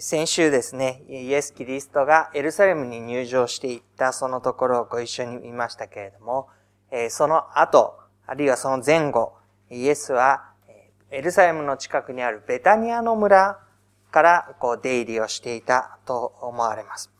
[0.00, 6.48] 先週ですね、イエス・キリストがエルサレムに入場していったそのところをご一緒に見ましたけれども、
[7.08, 9.34] その後、あるいはその前後、
[9.70, 10.50] イエスは
[11.10, 13.58] エルサレムの近くにあるベタニアの村
[14.10, 17.10] からこう出入りをしていたと思われます。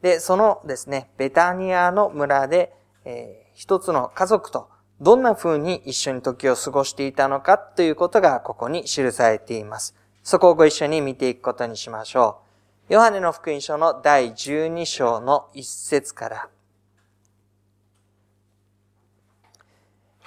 [0.00, 4.68] で、そのですね、ベタニアの村で、えー、一つの家族と
[5.00, 9.94] どんな風に一緒に時を過ごしていたのかということがここに記されています。
[10.24, 12.40] そこをご一緒に見ていくことにしましょ
[12.88, 12.94] う。
[12.94, 16.48] ヨハネの福音書の第12章の一節から。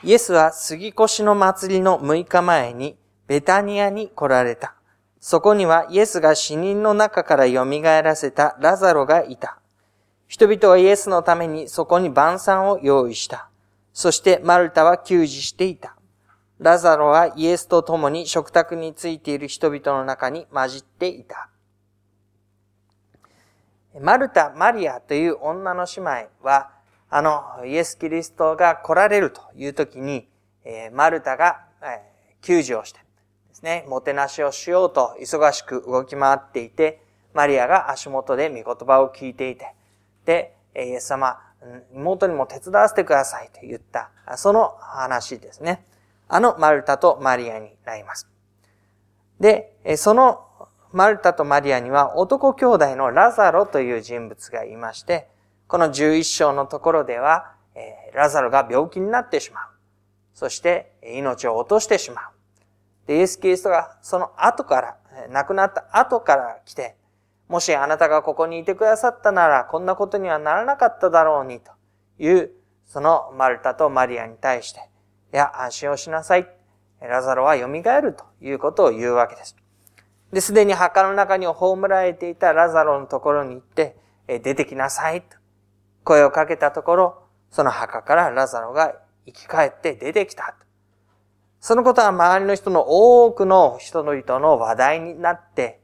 [0.03, 4.75] イエスは杉越の祭りの6日前にベタニアに来られた。
[5.19, 9.57] そこにはイエスが死人の中から蘇らせたラザロがいた。
[10.27, 13.49] 人々はイエスのためにそこに晩餐を用意した。
[13.93, 15.96] そしてマルタは給仕していた。
[16.59, 21.49] ラザロはイエスと共に食卓についている人々の中に混じっていた。
[23.99, 26.09] マルタ・マリアという女の姉妹
[26.41, 26.71] は、
[27.09, 30.27] あの、イエス・キリストが来られるという時に、
[30.93, 32.01] マルタが、え
[32.41, 32.99] 救助をして
[33.49, 37.01] ですね、もてなしをしようと忙しく動き回っていて、
[37.33, 39.73] マリアが足元で御言葉を聞いていて、
[40.25, 41.39] で、イエス様、
[41.93, 45.85] 妹にも手伝わせてくださいと言った、その話ですね。
[46.29, 48.27] あのマルタとマリアになります。
[49.39, 50.41] で、その
[50.91, 55.27] マルタとマリアには男兄弟のラザロという人物がいまして、
[55.67, 57.53] この11章のところでは、
[58.13, 59.63] ラザロが病気になってしまう。
[60.33, 62.25] そして命を落としてしまう。
[63.07, 64.97] で、イエス・キリストがその後から、
[65.29, 66.95] 亡くなった後から来て、
[67.47, 71.71] もしあなたがここにいてくださったなら、こんなことにはならなかっただろうに、と
[72.19, 72.51] いう、
[72.85, 74.89] そのマルタとマリアに対して、
[75.33, 76.47] いや、安心をしなさい。
[77.01, 79.55] ラザロは蘇るということを言うわけです。
[80.31, 83.95] で、すでに墓の中に葬られていたラザロのところに行って、
[84.27, 85.37] 出てきなさいと
[86.03, 90.55] 声をかけたところ、その墓からラザロが生き返って出てきた。
[91.59, 95.79] そのことは周りの人の多くの人々の話題になって、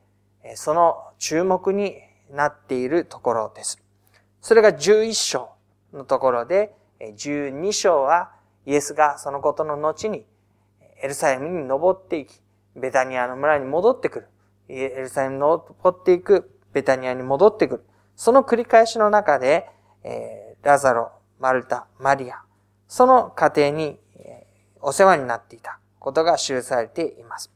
[0.56, 1.96] その注目に
[2.32, 3.82] なっているところです。
[4.42, 5.50] それが11章
[5.94, 8.32] のところで、12章は
[8.66, 10.26] イエスがそのことの後に
[11.04, 12.42] エルサレムに登っていき、
[12.78, 14.28] ベタニアの村に戻ってくる。
[14.70, 17.84] エルサレムに登っていく、ベタニアに戻ってくる。
[18.16, 19.70] その繰り返しの中で、
[20.04, 22.42] えー、ラザロ、マルタ、マリア、
[22.88, 27.52] その家庭に、えー、お世話になっていたことが記されています。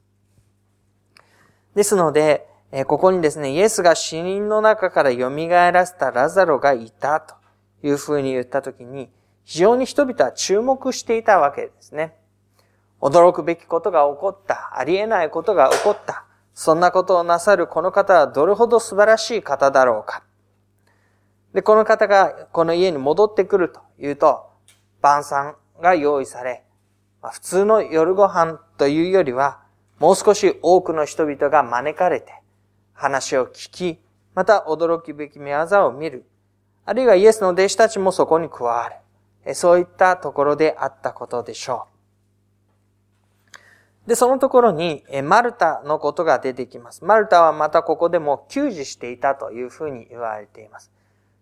[1.73, 7.35] ですので、えー、ここにですね、イエスが死人の中から蘇らせたラザロがいたと
[7.81, 9.09] いうふうに言ったときに、
[9.47, 12.13] 非常に人々は注目していたわけですね。
[12.99, 14.77] 驚くべきことが起こった。
[14.77, 16.25] ありえないことが起こった。
[16.53, 20.23] そんなことをなさるこの方はどれほど素晴らしい方だろうか。
[21.53, 24.49] で、この方がこの家に戻ってくるというと、
[25.01, 26.65] 晩餐が用意され、
[27.21, 29.61] 普通の夜ご飯というよりは、
[29.97, 32.33] もう少し多くの人々が招かれて、
[32.91, 34.01] 話を聞き、
[34.35, 36.25] また驚きべき見業を見る。
[36.83, 38.97] あるいはイエスの弟子たちもそこに加わる。
[39.53, 41.87] そういったところであったことでしょ
[44.05, 44.09] う。
[44.09, 47.03] で、そのところに、マルタのことが出てきます。
[47.03, 50.91] マルタはまたここでも給仕していたというふうに言われています。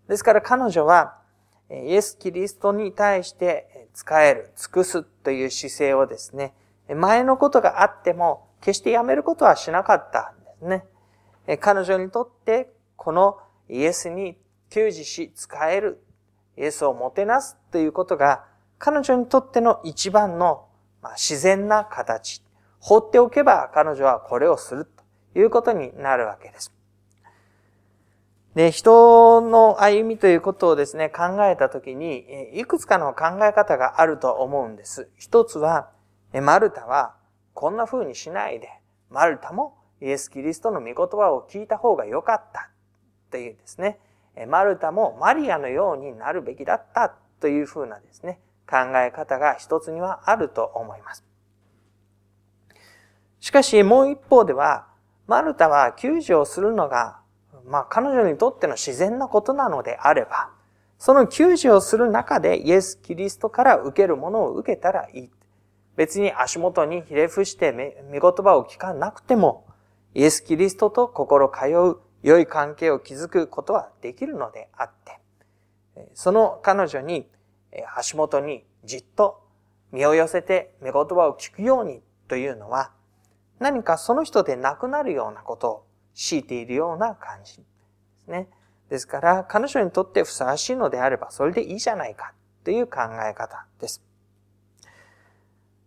[0.08, 1.20] ですから彼女は、
[1.70, 6.54] イエス・キリストに対して使える、尽くすという姿勢をですね、
[6.88, 11.58] 前のことがあっても、決してやめることはしなかったんですね。
[11.60, 13.38] 彼女にとって、この
[13.70, 14.40] イエスに
[14.72, 16.04] 給仕し、使える、
[16.58, 18.46] イエスをもてなすということが、
[18.78, 20.66] 彼女にとっての一番の
[21.16, 22.44] 自然な形
[22.80, 26.72] 放っておけば彼女はこれをするということになるわけです。
[28.54, 35.10] で、人の歩みということをですね、考えたときに、いくつかの考え方があると思うんです。
[35.18, 35.90] 一つは、
[36.32, 37.16] マルタは
[37.54, 38.70] こんな風にしないで、
[39.10, 42.70] マルタもイエス・キリストの御言葉を聞いた方が良かった
[43.32, 44.00] というですね、
[44.48, 48.40] マルタもマリアのようになるべきだったという風なですね、
[48.70, 51.24] 考え方が一つにはあると思います。
[53.40, 54.88] しかしもう一方では、
[55.28, 57.20] マルタは救助をするのが、
[57.66, 60.50] まあ彼女にとっての自然なことなのであれば、
[60.98, 65.32] その救助をする中でイエス・キリストから受けるものを受けたらいい。
[65.96, 67.72] 別に足元にひれ伏して
[68.12, 69.66] 見言葉を聞かなくても、
[70.14, 75.20] イエス・キリストと心通う良い関係を築くことはできるのであって、
[76.16, 77.28] その彼女に
[77.96, 79.44] 足元にじっと
[79.92, 82.92] 身を寄せて御言葉を聞くようにというのは、
[83.60, 85.86] 何かその人でなくなるようなことを
[86.16, 87.64] 強いているような感じで
[88.26, 88.50] すね。
[88.90, 92.34] ですから、彼女にとってふさわしいのであれば、それでいいじゃないか
[92.64, 94.04] という考え方です。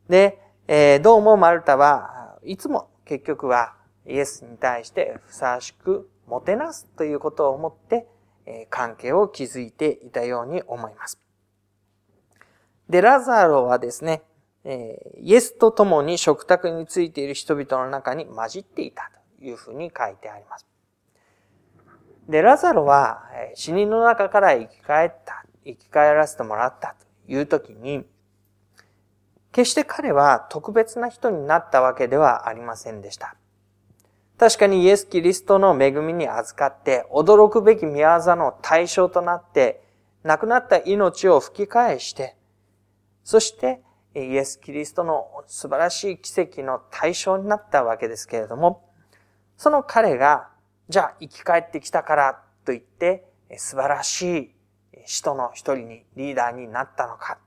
[0.08, 3.74] で、えー、どうもマルタはいつも結局は
[4.06, 8.06] イエスに対してふさわしくもてなすということを思って、
[8.46, 11.18] え、関係を築いていたように思います。
[12.88, 14.22] で、ラザロはですね、
[14.64, 20.66] え、イエスと共に食卓についている人々の中に混じっていたというふうに書いてあります。
[22.28, 23.22] で、ラザロは
[23.54, 26.94] 死人の中から生き返った、生き返らせてもらった
[27.26, 28.06] という時に、
[29.52, 33.37] 決して彼は特別な人になったわけではありませんでした。
[34.38, 39.82] 確かにイエス・キリストの恵みに預かって、驚くべき宮業の対象となって、
[40.22, 42.36] 亡くなった命を吹き返して、
[43.24, 43.82] そして
[44.14, 48.88] イエス・キリストの素晴らしい奇跡の対象になったわけですけれども、
[49.56, 50.48] その彼が
[50.88, 53.24] じゃあ生き返ってきたからと言って、
[53.56, 54.54] 素晴らしい
[55.04, 57.38] 人の一人に、リーダーになったのか。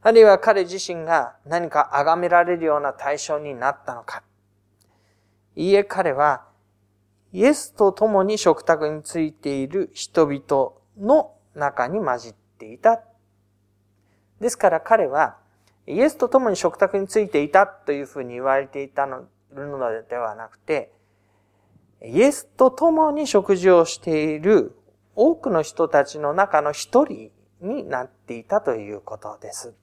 [0.00, 4.22] あるいは彼自身が何か崇められるような対象になったのか。
[5.58, 6.44] いいえ、彼は、
[7.32, 13.02] イエスと共に食卓についている人々の中に混じっていた。
[14.40, 15.36] ですから彼は、
[15.88, 19.24] イエスと共に食卓についていたというふうに言われていたの
[20.08, 20.92] ではなくて、
[22.04, 24.76] イエスと共に食事をしている
[25.16, 29.74] 多くの人たちの中の一人になっていたということです。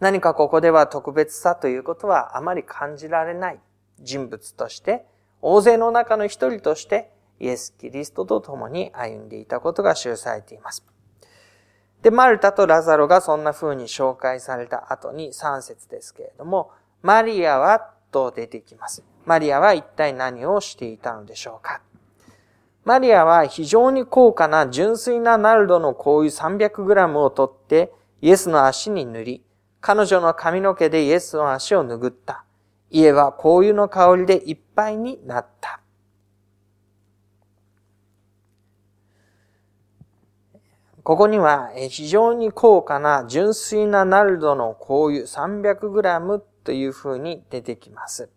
[0.00, 3.60] 何かここでは特別さということはあまり感じられない
[4.00, 5.04] 人物として、
[5.42, 7.10] 大勢の中の一人として
[7.40, 10.84] イエス・キリストと共に歩んでいたことが記されています。
[12.02, 16.70] で、マルタとラザロがそんな風に紹介された後に3節ですけれども、
[17.02, 19.04] マリアはと出てきます。
[19.26, 21.82] マリアは一体何をしていたのでしょうか
[22.84, 27.92] マリアは非常に高価な純粋なナルドの香油 300g を取って
[28.22, 29.42] イエスの足に塗り、
[29.80, 32.44] 彼女の髪の毛でイエスの足を拭った。
[32.90, 35.80] 家は香油の香りでいっぱいになった。
[41.02, 48.28] ここには非常に高価な純粋なナルドの香油 300g というふうに出てきます。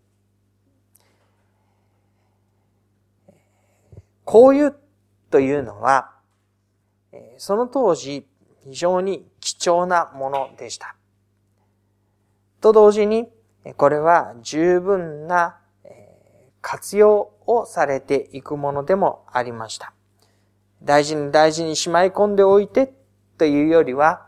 [4.25, 4.73] 香油
[5.29, 6.11] というのは、
[7.37, 8.25] その当時
[8.63, 10.95] 非常に貴重なものでした。
[12.61, 13.27] と同時に、
[13.75, 15.57] これは十分な
[16.61, 19.93] 活用をされていくものでもありました。
[20.83, 22.93] 大事に大事にしまい込んでおいて
[23.37, 24.27] というよりは、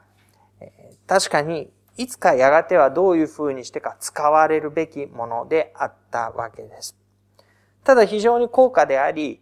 [1.08, 6.98] 確かにいつかやがてはどういう風にしてか使われるべきものであったわけです。
[7.84, 9.42] ただ非常に高価であり、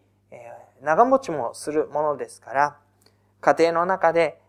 [0.82, 2.78] 長持ちもするものですから、
[3.40, 4.42] 家庭の中で、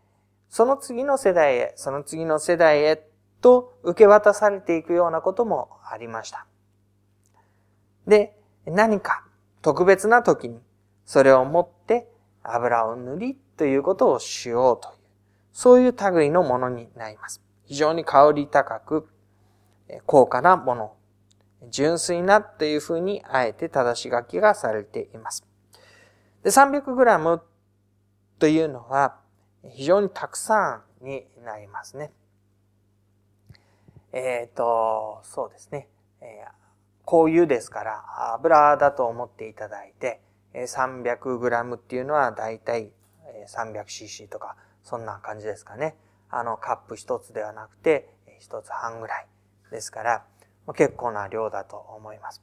[0.49, 3.03] その次の世代へ、その次の世代へ
[3.43, 6.47] と受け渡されていくようなこともありました。
[8.06, 8.35] で、
[8.65, 9.25] 何か
[9.61, 10.61] 特別な時に
[11.05, 12.09] それを持って
[12.43, 14.94] 油を塗りということをしようという、
[15.53, 17.43] そういう類のものになります。
[17.65, 19.09] 非常に香り高く、
[20.06, 20.97] 高価なもの、
[21.69, 25.44] 純粋なというふうにあえて正し書きがされています。
[26.43, 27.41] で、300g
[28.39, 29.17] というのは
[29.69, 32.13] 非常にたくさんになりますね。
[34.12, 35.88] えっ、ー、と、そうですね。
[36.20, 40.20] えー、香油ですから油だと思っていただいて、
[40.54, 42.90] 300g っていうのはだいたい
[43.48, 45.96] 300cc とかそんな感じですかね。
[46.31, 48.08] あのカップ一つではなくて
[48.40, 49.26] 一つ半ぐらい
[49.70, 50.24] ですから、
[50.74, 52.42] 結構な量だと思います。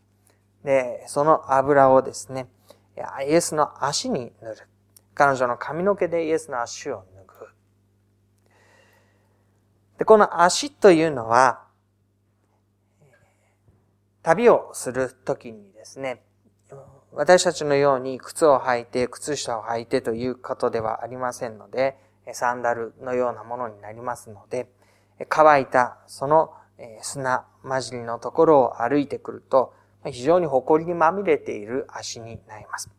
[0.64, 2.48] で、その油をですね、
[2.98, 4.58] イエスの足に塗る。
[5.14, 7.19] 彼女の髪の毛でイエスの足を脱ぐ。
[10.00, 11.62] で、この足というのは、
[14.24, 16.24] 旅をするときにですね、
[17.12, 21.98] 私たちのように靴を履いて、靴下を履いてということではありませんので、
[22.32, 24.70] サンダルのようなものになりますので、
[25.28, 26.54] 乾いたその
[27.02, 29.74] 砂混じりのところを歩いてくると、
[30.06, 32.90] 非常に埃にまみれている足になります。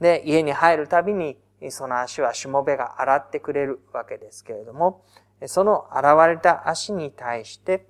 [0.00, 1.38] で、家に入るたびに、
[1.70, 5.02] その足はしもべが洗ってくれるわけですけれども、
[5.46, 7.86] その洗われた足に対して、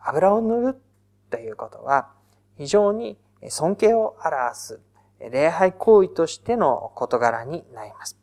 [0.00, 0.80] 油を塗る
[1.30, 2.10] ということは、
[2.56, 3.18] 非常に
[3.48, 4.80] 尊敬を表す、
[5.18, 8.18] 礼拝行為としての事柄になります。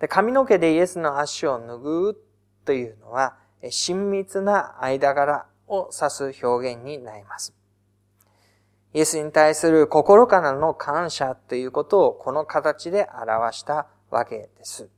[0.00, 2.18] で髪の毛でイエスの足を拭う
[2.64, 3.36] というのは、
[3.70, 7.54] 親密な間柄を指す表現になります。
[8.94, 14.90] イエスに対する心からの感謝ということをこの形で表したわけです。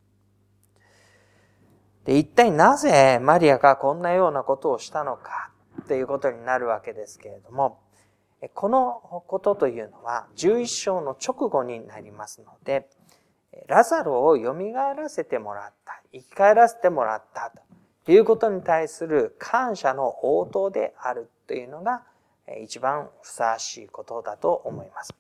[2.04, 5.50] で、一体なぜマリアがこんなようなことをしたのか
[5.88, 7.80] ということになるわけですけれども、
[8.52, 12.88] このことというのは11章の直後になりますので、
[13.68, 17.52] ラザロを蘇らせてもらった、生き返らせてもらった
[18.04, 22.02] ということに対する感謝の応答であるというのが
[22.62, 25.14] 一番ふさわしいことだと思います。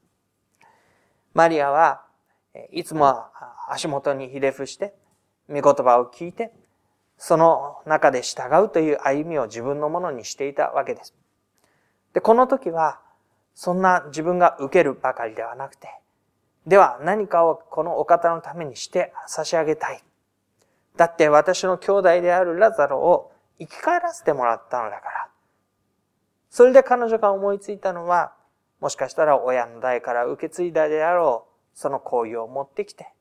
[1.32, 2.04] マリアは
[2.70, 3.30] いつもは
[3.70, 4.94] 足元にひれ伏して、
[5.48, 6.52] 御言葉を聞いて、
[7.18, 11.14] その中で従うという歩みを自分のものにしていたわけです。
[12.12, 13.00] で、この時は、
[13.54, 15.88] そんな自分が受けるばかりではなくて、
[16.66, 20.02] では何かをこのお方のためにして差し上げたい。
[20.96, 25.28] だって私の兄弟であるラザロを生き返らせてもらったのだから。
[26.50, 28.32] それで彼女が思いついたのは、
[28.80, 33.12] もしかしたら親の代から受け継いだであろう、その行為を持ってきて、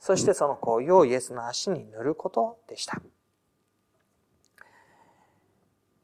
[0.00, 3.00] そしてその行為をイエスの足に塗ることでした。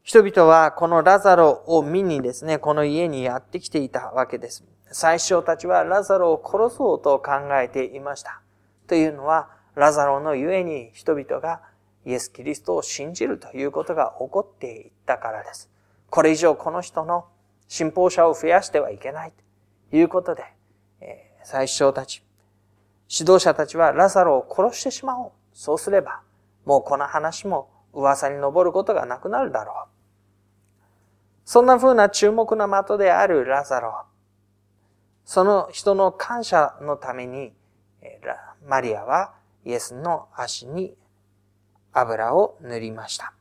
[0.08, 4.64] 人々はこのラザロを見にですね、この家にやってきていたわけです。
[4.90, 8.40] 最初たちはラザロを殺そうと考えていました。
[8.86, 11.60] というのは、ラザロのゆえに人々が
[12.06, 15.68] イエス・キリストを信じるということが起こっていったからです。
[16.08, 17.26] これ以上この人の
[17.66, 19.32] 信奉者を増やしてはいけない
[19.90, 20.42] ということで、
[21.02, 22.22] えー、最初たち、
[23.10, 25.32] 指導者たちはラザロを殺してしまおう。
[25.52, 26.22] そうすれば、
[26.64, 29.97] もうこの話も噂に上ることがなくなるだろう。
[31.48, 34.04] そんな風な注目の的であるラザロ。
[35.24, 37.54] その人の感謝のために、
[38.66, 39.32] マリアは
[39.64, 40.94] イエスの足に
[41.94, 43.32] 油を塗りました。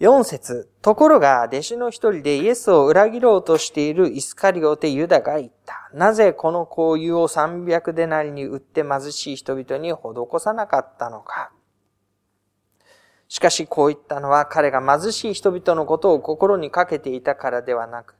[0.00, 5.90] 4節ところが、弟子の一人でイエスを裏切ろうとしているイスカリオテユダが言った。
[5.92, 11.50] なぜこの香油を300デナリに売って貧しい人々に施さなかったのか。
[13.28, 18.14] しかしこう言ったのは彼が貧しい人々のことを心にかけていたからではなく、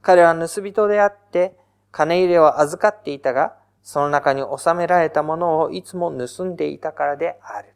[0.00, 1.56] 彼は盗人であって
[1.90, 7.74] 金入れを預かっていたが、その中に収められたものをいつも盗んでいたからである。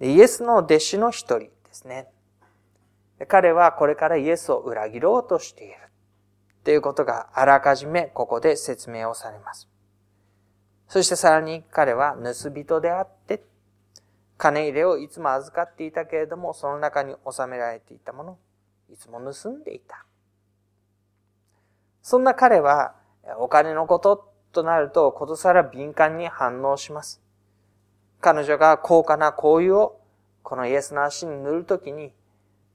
[0.00, 2.08] イエスの弟子の一人ですね。
[3.28, 5.74] 彼はこれからイエスを裏切ろうとしている。
[6.64, 9.68] ということがあらかじめここで説明をされます。
[10.88, 13.08] そしてさらに彼は盗人であっ
[14.38, 18.38] 金入れをいつも預かっていたけれども、その中に収められていたもの、
[18.92, 20.04] いつも盗んでいた。
[22.02, 22.94] そんな彼は、
[23.38, 27.20] お金のこととなると、ことさら敏感に反応します。
[28.20, 30.00] 彼女が高価な香油を、
[30.42, 32.12] このイエスの足に塗るときに、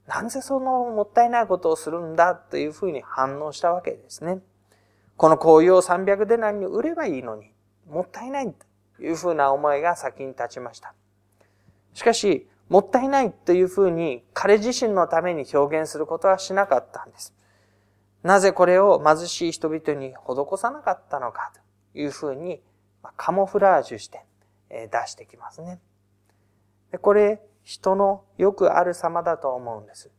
[0.06, 4.40] なんでそのもったいないことをするんだというふうに反応したわけですね。
[5.16, 7.52] この香油を300デナリに売ればいいのに、
[7.88, 10.94] もったいないというふうな思いが先に立ちました。
[11.94, 17.34] しかし、もったいないというふうに彼自身のために表現することはしなかったんです。
[18.22, 21.52] なぜこれを貧しい人々に施さなかったのか
[21.92, 22.62] というふうに
[23.16, 24.24] カモフラージュして
[24.70, 25.80] 出してきますね。
[27.00, 30.10] これ、人のよくある様だと思うんです。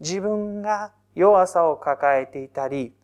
[0.00, 2.94] 自分が弱さを抱えていたり、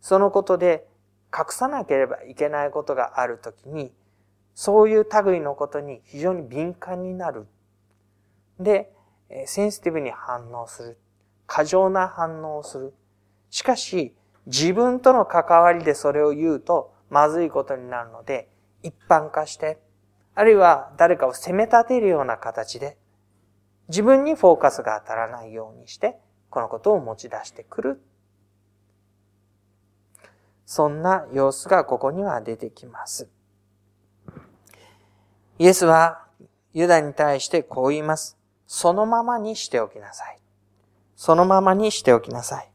[0.00, 0.86] そのことで
[1.34, 3.92] 隠さなければいけないことがあるときに、
[4.54, 7.46] そういう類のことに非常に敏感になる
[8.62, 8.92] で、
[9.46, 10.98] センシティブに反応する。
[11.46, 12.94] 過剰な反応をする。
[13.50, 14.16] しかし、
[14.46, 18.48] 自分との関わりでそれを言うとまずいことになるので、
[18.82, 19.78] 一般化して、
[20.34, 22.96] あるいは誰かを責め立てるような形で、
[23.88, 28.02] 自分にフォーカスが当たらないようにして、このことを持ち出してくる。
[30.64, 33.28] そんな様子がここには出てきます。
[35.58, 36.24] イエスは
[36.72, 38.38] ユダに対してこう言います。
[38.74, 40.38] そのままにしておきなさい。
[41.14, 42.70] そのままにしておきなさい。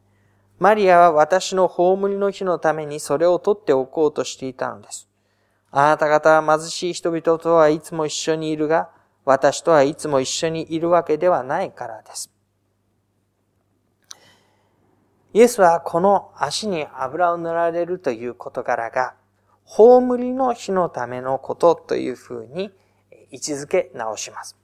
[0.59, 5.09] マリアは私の葬りの日のためにそれを取っておこうとしていたのです。
[5.71, 8.91] あなた方は貧しい人々とはいつも一緒にいるが、
[9.25, 12.31] 私とはいつも一緒にいるわけではないからです。
[15.33, 19.15] イエスはこの足に油を塗られるという事柄が、
[19.63, 22.71] 葬りの日のためのことというふうに
[23.31, 24.56] 位置づけ直します。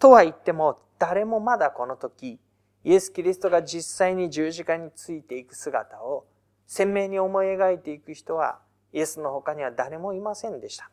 [0.00, 2.40] とは言っても、誰もまだこの時、
[2.84, 6.26] イエス・キリストが実際に十字架についていく姿を
[6.66, 8.60] 鮮明に思い描いていく人は、
[8.92, 10.90] イエスの他には誰もいませんでした。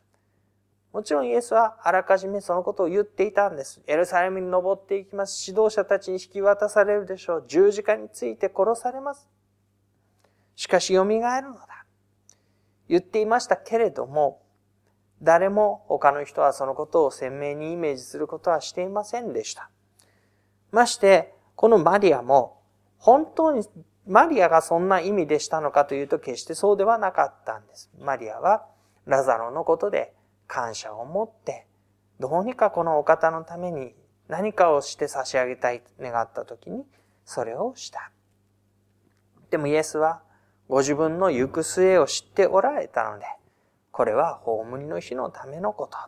[0.92, 3.80] もちろんイエスはあらかじめそのことを言っていたんです。
[3.86, 5.50] エルサレムに登っていきます。
[5.50, 7.44] 指導者たちに引き渡されるでしょう。
[7.48, 9.26] 十字架について殺されます。
[10.54, 11.86] しかし蘇るのだ。
[12.88, 14.42] 言っていましたけれども、
[15.22, 19.70] 誰も他の人はそのことを鮮明にイメージすることはしていませんでした。
[20.70, 22.62] まして、このマリアも、
[22.98, 23.66] 本当に
[24.06, 27.90] マリアがそんな意味でしたのかというと決してそうではなかったんです。
[27.98, 28.64] マリアは
[29.06, 30.14] ラザロのことで
[30.46, 31.66] 感謝を持って、
[32.20, 33.94] どうにかこのお方のために
[34.28, 36.84] 何かをして差し上げたい願った時に、
[37.24, 38.10] それをした。
[39.50, 40.22] でもイエスは
[40.68, 43.26] ご自分の行く末を知っておられたので、
[43.98, 45.98] これは葬りの日のためのこと。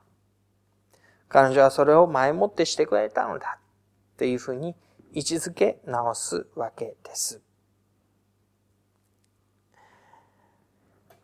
[1.29, 3.59] 彼女はそれを前もってしてくれたのだ。
[4.17, 4.77] というふうに
[5.13, 7.43] 位置づけ直すわけです。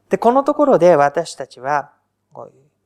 [0.09, 1.93] で、このところで私たちは、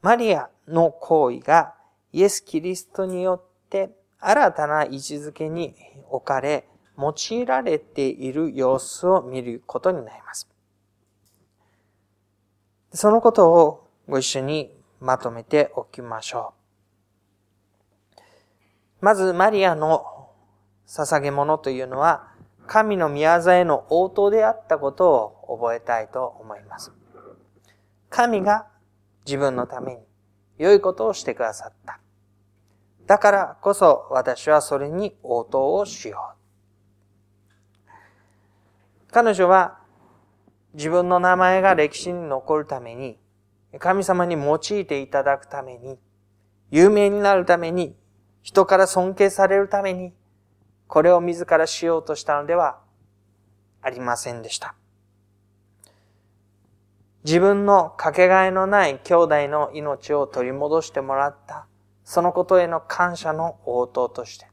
[0.02, 1.72] マリアの行為が
[2.12, 5.75] イエス・キリストによって新たな位置づけに
[6.10, 6.68] 置かれ、
[6.99, 10.50] 用いられている様子を見ることになります。
[12.92, 16.54] そのことをご一緒にまとめておきましょ
[18.16, 19.04] う。
[19.04, 20.28] まず、マリアの
[20.87, 22.28] 捧げ物というのは、
[22.66, 25.11] 神の宮座への応答であったこと
[25.49, 26.92] を覚えたいと思います。
[28.11, 28.66] 神が
[29.25, 30.02] 自分のために
[30.59, 32.00] 良いことをしてくださった。
[33.06, 36.35] だからこそ私はそれに応答をしよ
[39.09, 39.12] う。
[39.12, 39.79] 彼女は
[40.74, 43.18] 自分の名前が歴史に残るために、
[43.78, 45.98] 神様に用いていただくために、
[46.70, 47.96] 有名になるために、
[48.42, 50.12] 人から尊敬されるために、
[50.86, 52.80] これを自らしようとしたのでは
[53.82, 54.74] ありませんでした。
[57.24, 61.66] 自分のかけがえのない兄弟の命を取り戻してもらった、
[62.04, 64.46] そのことへの感謝の応答として、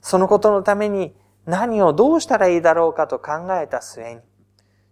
[0.00, 1.14] そのことのために
[1.46, 4.20] 何をどうしたらいいだろうかと考えた末に、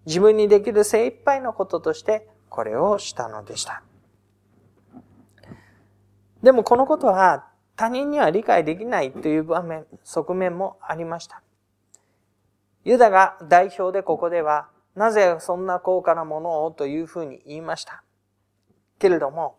[0.07, 3.83] 自分にできる精一杯のこととしてこれをしたのでした。
[6.43, 11.43] でもこのことは他人には理解できないという場面、側面もありました。
[12.85, 18.03] ユダが代表でここではなぜそんな高価なものをというふうに言いました。
[18.99, 19.59] けれども、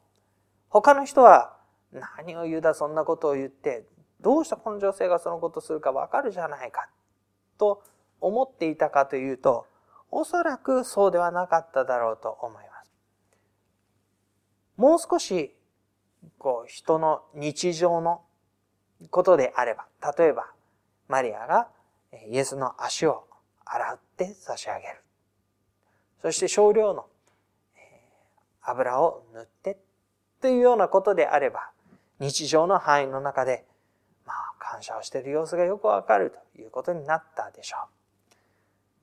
[0.70, 1.56] 他の人は
[1.92, 3.86] 何を言うだそんなことを言って、
[4.22, 6.90] どうしてこの女性がそのことするかわかるじゃないか、
[7.58, 7.84] と
[8.20, 9.66] 思っていたかというと、
[10.12, 12.92] おそらくそうではなかっただろうと思います。
[14.76, 15.56] もう少し、
[16.38, 18.22] こう、人の日常の
[19.10, 20.52] ことであれば、例えば、
[21.08, 21.70] マリアが
[22.28, 23.26] イエスの足を
[23.66, 25.02] 洗って差し上げる。
[26.22, 27.06] そして少量の
[28.62, 29.78] 油を塗って
[30.42, 31.70] というようなことであれば、
[32.20, 33.66] 日常の範囲の中で、
[34.26, 38.01] まあ、感謝をしている様子がよくわかるということになったでしょう。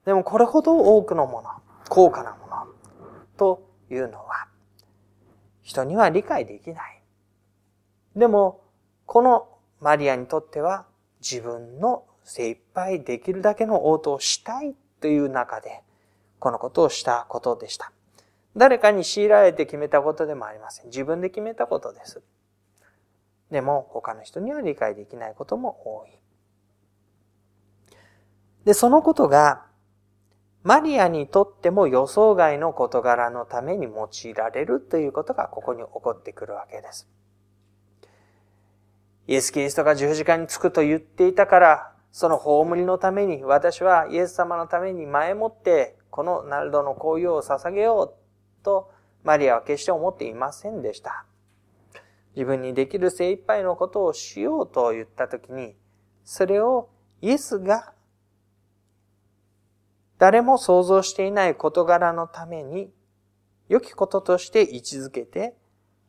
[0.08, 1.50] でもこれほど多くのもの、
[1.90, 2.66] 高価なもの
[3.36, 4.48] というのは、
[5.60, 7.02] 人には理解できない。
[8.16, 8.62] でも、
[9.04, 10.86] このマリアにとっては
[11.20, 15.82] 自分の精一杯できるだけの応答をしたいという中で、
[16.38, 17.92] このことをしたことでした。
[18.56, 20.86] 誰かに強いられて決めたことでもありません。
[20.86, 22.22] 自分で決めたことです。
[23.50, 26.18] でも他の人には理解できないことも多い。
[28.64, 29.67] で、そのことが
[30.62, 37.08] マリアにとっても予想外の事柄のために用いられるということがここに起こってくるわけです。
[39.26, 48.90] イエス・キリストが十字架につくと言っていたから、その葬りのために私はイエス様のために前もってこのナルドの紅葉を捧げようと
[49.24, 51.26] マリアは決して思っていませんでした。
[52.34, 55.76] 自分にできる精一杯のことをしようと言ったときに、
[56.24, 56.88] それを
[57.20, 57.92] イエスが
[60.18, 62.90] 誰も想像していない事柄のために
[63.68, 65.54] 良きこととして位置づけて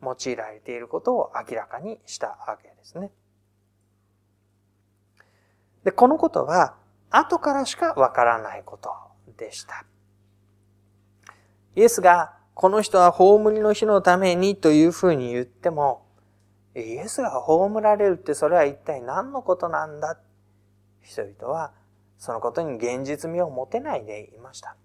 [0.02, 3.12] 用いられていることを明らかにしたわけですね。
[5.84, 6.76] で、このことは
[7.10, 8.90] 後からしかわからないこと
[9.38, 9.86] でした。
[11.76, 16.06] イエスがこの人は葬りの日のためにというふうに言っても、
[16.76, 20.18] イエスが葬られるってそれは一体何のことなんだ？
[21.02, 21.72] 人々は
[22.20, 24.76] そのことに現実味を持てないでいました。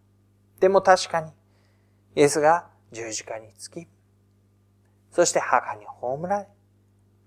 [0.61, 1.31] でも確かに、
[2.15, 3.87] イエスが十字架につき、
[5.11, 6.49] そして墓に葬られ、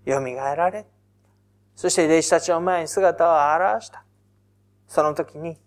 [0.06, 0.20] 蘇
[0.56, 0.86] られ、
[1.76, 4.02] そして弟子たちの前に姿を現した。
[4.88, 5.58] その時に、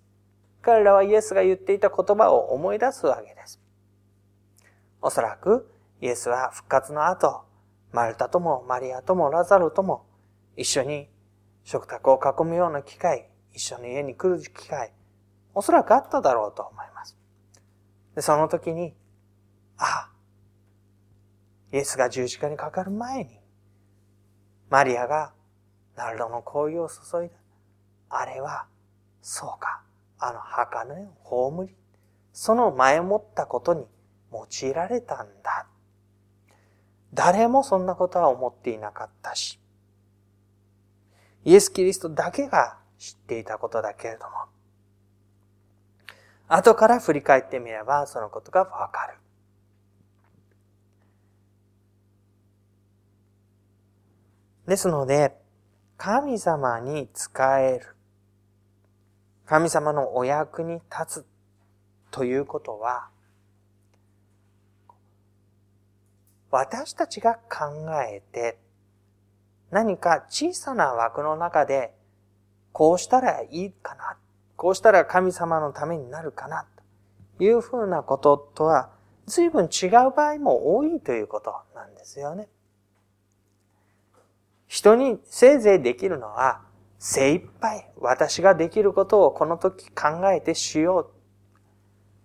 [0.61, 3.61] 彼らはイエスが言っていた言葉を思い出すわけです。
[5.01, 7.43] おそらく、イエスは復活の後、
[7.91, 10.05] マルタともマリアともラザルとも
[10.55, 11.09] 一緒に
[11.63, 14.91] 食卓を囲むような機会、一緒に家に来る機会、
[15.53, 17.17] おそらくあっただろうと思います。
[18.15, 18.93] でその時に、
[19.77, 20.09] ああ、
[21.71, 23.39] イエスが十字架にかかる前に、
[24.69, 25.33] マリアが
[25.95, 27.35] ナルドの香油を注いだ。
[28.09, 28.65] あれは、
[29.21, 29.83] そうか、
[30.19, 31.75] あの墓の葬り、
[32.33, 33.85] その前もったことに
[34.31, 35.67] 用いられたんだ。
[37.13, 39.59] 誰もそんなことは思っていなかったし、
[41.43, 44.31] イエス・キリストだけが知っていたことだけれども、
[46.47, 49.15] 後から振り返ってみればそのことがわかる。
[54.67, 55.35] ですので、
[55.97, 57.95] 神様に仕える。
[59.47, 61.25] 神様のお役に立つ
[62.11, 63.09] ということは、
[66.51, 68.59] 私たちが考えて、
[69.71, 71.95] 何か小さな枠の中で、
[72.73, 74.17] こうしたらいいかな、
[74.55, 76.65] こうしたら神様のためになるかな、
[77.37, 78.89] というふうなこととは、
[79.27, 82.47] 随分違う場合も多いということなんですよね。
[84.67, 86.61] 人にせいぜいできるのは、
[86.97, 91.11] 精一杯私ができることをこの時考えてしよ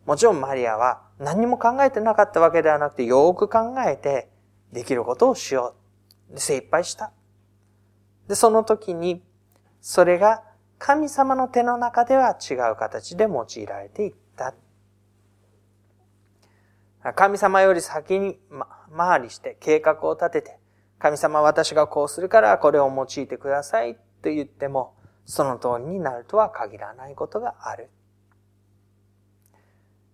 [0.05, 0.09] う。
[0.09, 4.29] もちろんマリアは何も考えてなかったわけではなくて、よく考えて
[4.73, 5.75] できることをしよ
[6.33, 6.39] う。
[6.39, 7.11] 精一杯した。
[8.29, 9.25] で、その時に、
[9.88, 10.42] それが
[10.79, 14.53] 神様の手の中では違う形で用いられていった。
[17.14, 18.37] 神様より先に
[18.96, 20.59] 回りして計画を立てて、
[20.99, 27.88] 神様私がこうするからこれを用いてくださいと言っても、その通りになるとは限らないことがある。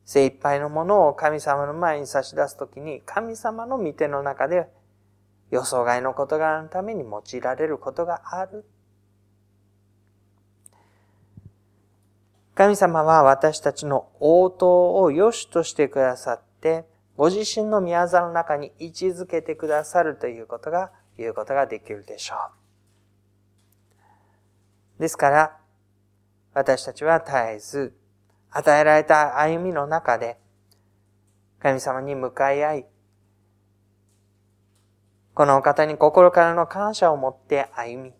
[0.04, 4.68] 精一杯のものを神様の前に差し出すときに、神様の御手の中で
[5.50, 8.66] 予想外の事柄のために用いられることがある。
[12.54, 16.86] 神様は私たちの応答を良しとしてくださって、
[17.16, 22.36] ご自身の宮座の中に位置づけてくださるということが、言うことができるでしょ
[24.98, 25.02] う。
[25.02, 25.56] ですから、
[26.54, 27.96] 私たちは絶えず、
[28.50, 30.38] 与えられた歩みの中で、
[31.58, 32.86] 神様に向かい合い、
[35.34, 38.12] このお方に心からの感謝を持って歩み、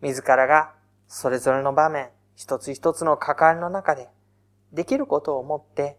[0.00, 0.74] 自らが
[1.08, 4.08] それぞれの場面、一つ一つの関わりの中で、
[4.72, 5.98] できることを持って、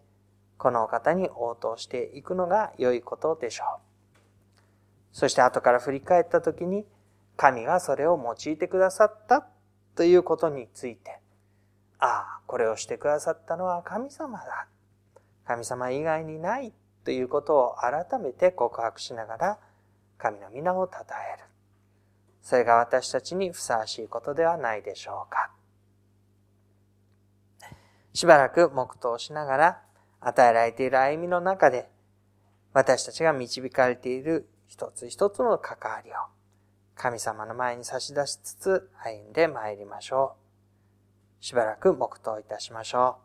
[0.57, 3.93] このお方に応答していくのが良いことでしょう。
[5.11, 6.85] そして後から振り返った時に、
[7.35, 9.47] 神がそれを用いてくださった
[9.95, 11.19] ということについて、
[11.99, 14.67] ああ、これをしてくださったのは神様だ。
[15.45, 19.59] 神様以外にないということを改めて告白しながら、
[20.17, 20.99] 神の皆を称
[21.35, 21.45] える。
[22.41, 25.51] それが私たちにふさわしいことではないでしょうか。
[28.13, 29.81] しばらく黙祷しながら、
[30.21, 31.89] 与えられている歩みの中で、
[32.73, 36.13] 私たちが導かれている一つ一つの関わりを、
[36.95, 40.35] 神様の前に差し出しつつ歩んで参りましょ
[41.41, 41.43] う。
[41.43, 43.21] しばらく黙祷いたしましょう。